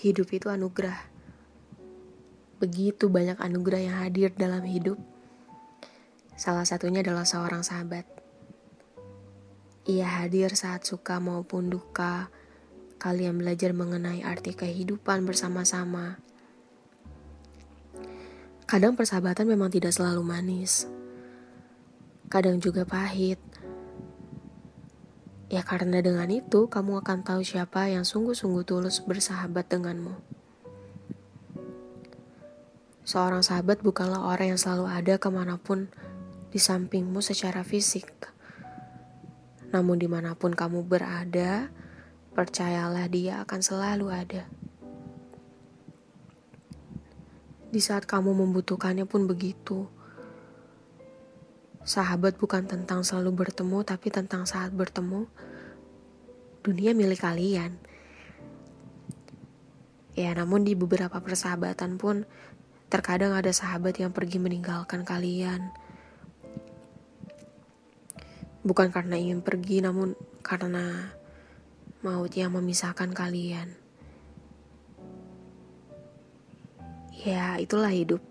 [0.00, 0.96] hidup itu anugerah.
[2.56, 4.96] Begitu banyak anugerah yang hadir dalam hidup.
[6.40, 8.08] Salah satunya adalah seorang sahabat.
[9.84, 12.32] Ia hadir saat suka maupun duka.
[13.00, 16.20] Kalian belajar mengenai arti kehidupan bersama-sama.
[18.64, 20.88] Kadang persahabatan memang tidak selalu manis.
[22.32, 23.40] Kadang juga pahit.
[25.50, 30.14] Ya karena dengan itu kamu akan tahu siapa yang sungguh-sungguh tulus bersahabat denganmu.
[33.02, 35.90] Seorang sahabat bukanlah orang yang selalu ada ke mana pun
[36.54, 38.06] di sampingmu secara fisik.
[39.74, 41.74] Namun di mana pun kamu berada,
[42.38, 44.46] percayalah dia akan selalu ada.
[47.74, 49.90] Di saat kamu membutuhkannya pun begitu.
[51.90, 55.26] Sahabat bukan tentang selalu bertemu, tapi tentang saat bertemu.
[56.62, 57.74] Dunia milik kalian.
[60.14, 62.30] Ya, namun di beberapa persahabatan pun
[62.86, 65.74] terkadang ada sahabat yang pergi meninggalkan kalian.
[68.62, 70.14] Bukan karena ingin pergi, namun
[70.46, 71.10] karena
[72.06, 73.74] maut yang memisahkan kalian.
[77.26, 78.22] Ya, itulah hidup.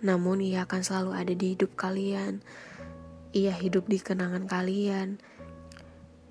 [0.00, 2.40] Namun ia akan selalu ada di hidup kalian.
[3.36, 5.20] Ia hidup di kenangan kalian.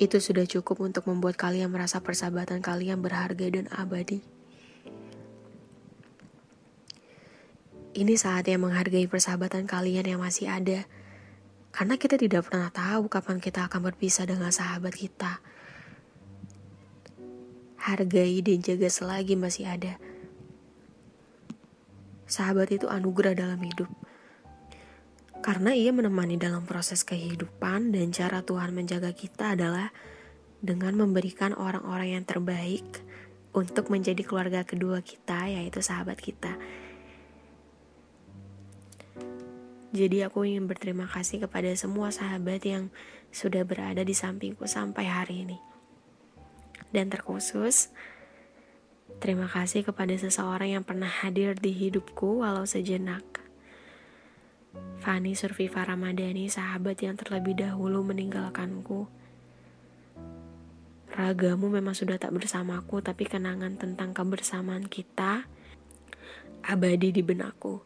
[0.00, 4.24] Itu sudah cukup untuk membuat kalian merasa persahabatan kalian berharga dan abadi.
[7.98, 10.86] Ini saatnya menghargai persahabatan kalian yang masih ada.
[11.74, 15.42] Karena kita tidak pernah tahu kapan kita akan berpisah dengan sahabat kita.
[17.78, 19.98] Hargai dan jaga selagi masih ada.
[22.28, 23.88] Sahabat itu anugerah dalam hidup.
[25.40, 29.88] Karena ia menemani dalam proses kehidupan dan cara Tuhan menjaga kita adalah
[30.60, 32.84] dengan memberikan orang-orang yang terbaik
[33.56, 36.52] untuk menjadi keluarga kedua kita, yaitu sahabat kita.
[39.88, 42.92] Jadi aku ingin berterima kasih kepada semua sahabat yang
[43.32, 45.58] sudah berada di sampingku sampai hari ini.
[46.92, 47.88] Dan terkhusus
[49.18, 53.26] Terima kasih kepada seseorang yang pernah hadir di hidupku walau sejenak.
[55.02, 59.10] Fani Surviva Ramadhani, sahabat yang terlebih dahulu meninggalkanku.
[61.18, 65.50] Ragamu memang sudah tak bersamaku, tapi kenangan tentang kebersamaan kita
[66.62, 67.82] abadi di benakku.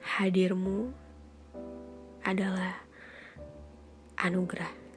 [0.00, 0.96] Hadirmu
[2.24, 2.72] adalah
[4.16, 4.89] anugerah.